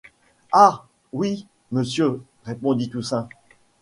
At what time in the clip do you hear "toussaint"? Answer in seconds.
2.89-3.29